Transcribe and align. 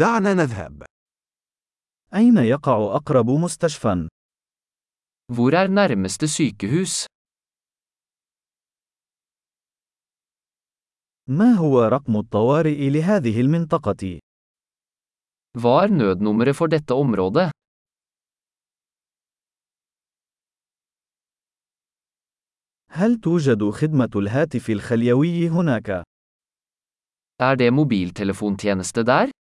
دعنا 0.00 0.34
نذهب. 0.34 0.82
أين 2.14 2.36
يقع 2.36 2.96
أقرب 2.96 3.30
مستشفى؟ 3.30 4.08
Hvor 5.32 5.52
er 5.54 5.68
nærmeste 5.68 6.28
sykehus? 6.28 7.06
ما 11.28 11.54
هو 11.54 11.80
رقم 11.80 12.16
الطوارئ 12.16 12.90
لهذه 12.90 13.40
المنطقة؟ 13.40 14.18
Hva 15.58 15.84
er 15.84 15.88
nødnummeret 15.88 16.56
for 16.56 16.66
dette 16.66 16.94
området? 16.94 17.50
هل 22.90 23.20
توجد 23.20 23.70
خدمة 23.70 24.10
الهاتف 24.16 24.70
الخليوي 24.70 25.48
هناك؟ 25.48 26.02
Er 27.42 27.54
det 27.56 27.72
mobiltelefontjeneste 27.72 29.04
der? 29.04 29.39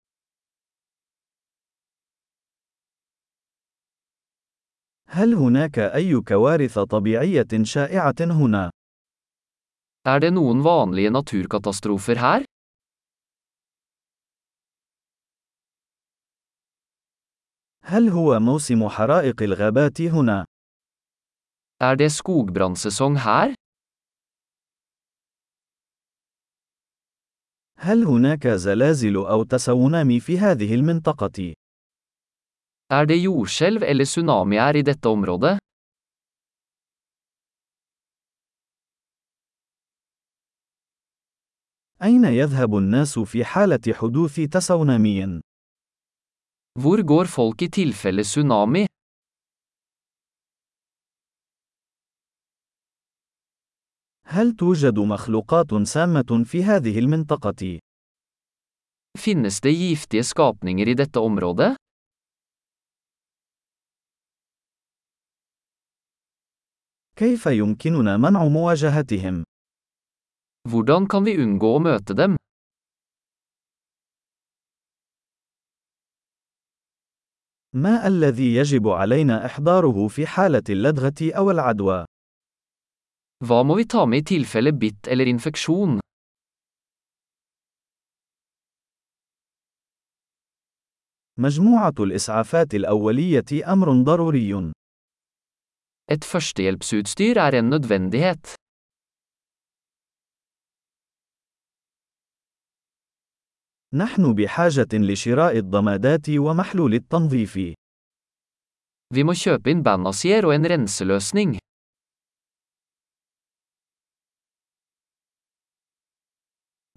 هل 5.16 5.34
هناك 5.34 5.80
أي 5.80 6.22
كوارث 6.22 6.80
طبيعية 6.80 7.48
شائعة 7.64 8.16
هنا؟ 8.22 8.72
Er 10.08 10.20
det 10.20 10.34
noen 10.34 10.64
vanlige 10.64 11.10
naturkatastrofer 11.10 12.16
her? 12.16 12.44
هل 17.84 18.10
هو 18.10 18.40
موسم 18.40 18.90
حرائق 18.90 19.44
الغابات 19.44 20.02
هنا؟ 20.02 20.46
Er 21.84 21.96
det 21.96 22.12
skogbrannsesong 22.12 23.18
her? 23.18 23.54
هل 27.78 28.04
هناك 28.04 28.48
زلازل 28.48 29.16
أو 29.16 29.44
تسونامي 29.44 30.20
في 30.20 30.40
هذه 30.40 30.76
المنطقة؟ 30.76 31.54
Er 32.94 33.06
det 33.10 33.18
jordskjelv 33.24 33.84
eller 33.90 34.06
tsunamier 34.06 34.76
i 34.76 34.84
dette 34.90 35.10
området? 35.10 35.58
أين 42.04 42.24
يذهب 42.26 42.78
الناس 42.78 43.20
في 43.20 43.46
حالة 43.46 43.94
حدوث 43.94 44.40
تسونامي؟ 44.40 45.42
Hvor 46.80 47.02
går 47.02 47.26
folk 47.26 47.62
i 47.62 47.70
tilfelle 47.70 48.24
tsunami? 48.24 48.88
هل 54.26 54.56
توجد 54.56 55.00
مخلوقات 55.00 55.74
سامة 55.88 56.44
في 56.46 56.64
هذه 56.64 57.00
المنطقة؟ 57.00 57.80
Finnes 59.20 59.62
det 59.62 59.72
giftige 59.72 60.24
skapninger 60.24 60.88
i 60.88 60.94
dette 60.94 61.20
området? 61.20 61.83
كيف 67.16 67.46
يمكننا 67.46 68.18
منع 68.18 68.48
مواجهتهم؟ 68.48 69.44
Hvordan 70.70 71.08
kan 71.08 71.24
vi 71.28 71.34
unngå 71.38 71.70
å 71.78 71.80
møte 71.80 72.14
dem? 72.18 72.38
ما 77.76 78.08
الذي 78.08 78.56
يجب 78.56 78.88
علينا 78.88 79.46
إحضاره 79.46 80.08
في 80.08 80.28
حالة 80.28 80.64
اللدغة 80.70 81.34
أو 81.38 81.52
العدوى؟ 81.52 82.06
Hva 83.44 83.64
må 83.64 83.76
vi 83.76 83.86
ta 83.86 84.06
med 84.06 84.18
i 84.18 84.24
tilfelle 84.24 84.72
bitt 84.72 85.08
eller 85.08 85.28
infeksjon? 85.28 86.00
مجموعة 91.38 91.94
الإسعافات 92.00 92.74
الأولية 92.74 93.74
أمر 93.74 94.04
ضروري. 94.04 94.74
Et 96.08 96.26
førstehjelpsutstyr 96.26 97.38
er 97.38 97.60
en 97.60 97.70
nødvendighet. 97.70 98.56
نحن 103.94 104.34
بحاجة 104.34 104.88
لشراء 104.94 105.58
الضمادات 105.58 106.30
ومحلول 106.30 106.94
التنظيف. 106.94 107.58
Vi 109.14 109.24
må 109.24 109.34
kjøpe 109.38 109.70
inn 109.70 109.84
bandasier 109.84 110.46
og 110.46 110.56
en 110.56 110.66
renseløsning. 110.66 111.58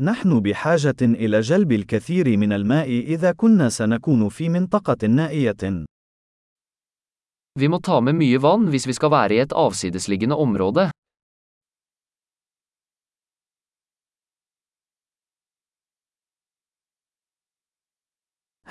نحن 0.00 0.40
بحاجة 0.40 1.00
إلى 1.02 1.40
جلب 1.40 1.72
الكثير 1.72 2.36
من 2.36 2.52
الماء 2.52 2.88
إذا 2.88 3.32
كنا 3.32 3.68
سنكون 3.68 4.28
في 4.28 4.48
منطقة 4.48 5.06
نائية. 5.06 5.86
Vi 7.59 7.67
må 7.67 7.81
ta 7.83 7.99
med 7.99 8.15
mye 8.15 8.39
vann 8.39 8.69
hvis 8.71 8.87
vi 8.87 8.95
skal 8.95 9.11
være 9.11 9.35
i 9.35 9.43
et 9.43 9.53
avsidesliggende 9.53 10.35
område. 10.35 10.89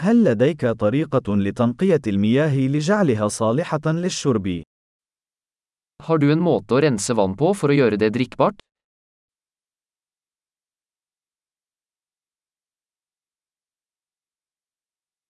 هل 0.01 0.25
لديك 0.25 0.67
طريقة 0.67 1.37
لتنقية 1.37 2.01
المياه 2.07 2.57
لجعلها 2.57 3.29
صالحة 3.29 3.81
للشرب؟ 3.87 4.63
Har 6.03 6.19
du 6.19 6.33
en 6.33 6.41
måte 6.41 6.73
å 6.75 6.81
rense 6.81 7.13
vann 7.15 7.37
på 7.37 7.53
for 7.53 7.69
å 7.69 7.77
gjøre 7.77 8.01
det 8.01 8.09
drikkbart? 8.17 8.64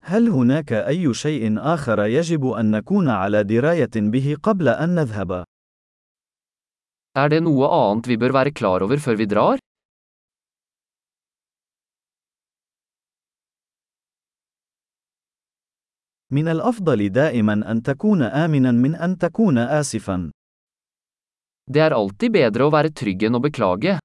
هل 0.08 0.30
هناك 0.30 0.74
أي 0.74 1.14
شيء 1.14 1.60
آخر 1.60 2.06
يجب 2.06 2.48
أن 2.48 2.72
نكون 2.72 3.10
على 3.10 3.44
دراية 3.44 3.90
به 3.96 4.38
قبل 4.44 4.68
أن 4.70 4.96
نذهب؟ 4.96 5.44
Er 7.18 7.30
det 7.30 7.42
noe 7.42 7.66
annet 7.66 8.08
vi 8.08 8.18
bør 8.18 8.34
være 8.38 8.52
klar 8.52 8.84
over 8.86 9.00
før 9.00 9.16
vi 9.16 9.26
drar? 9.26 9.58
من 16.32 16.48
الأفضل 16.48 17.10
دائما 17.10 17.72
أن 17.72 17.82
تكون 17.84 18.22
آمنا 18.22 18.72
من 18.72 18.96
أن 18.96 19.18
تكون 19.18 19.58
آسفا. 19.58 20.32
Det 21.72 21.82
er 21.82 21.94
alltid 21.98 22.32
bedre 22.32 22.68
å 22.68 22.72
være 22.72 22.94
trygg 22.94 23.24
enn 23.26 23.36
å 23.36 23.42
beklage. 23.42 23.98